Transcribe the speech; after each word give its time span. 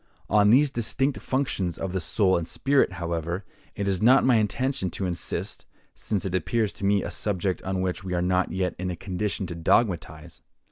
On 0.31 0.49
these 0.49 0.71
distinct 0.71 1.19
functions 1.19 1.77
of 1.77 1.91
the 1.93 2.01
soul 2.01 2.35
and 2.35 2.47
spirit, 2.47 2.93
however, 2.93 3.45
it 3.75 3.87
is 3.87 4.01
not 4.01 4.25
my 4.25 4.37
intention 4.37 4.89
to 4.89 5.05
insist, 5.05 5.63
since 5.93 6.25
it 6.25 6.33
appears 6.33 6.73
to 6.73 6.85
me 6.85 7.03
a 7.03 7.11
subject 7.11 7.61
on 7.61 7.81
which 7.81 8.03
we 8.03 8.15
are 8.15 8.19
not 8.19 8.51
yet 8.51 8.73
in 8.79 8.89
a 8.89 8.95
condition 8.95 9.45
to 9.45 9.53
dogmatize. 9.55 10.41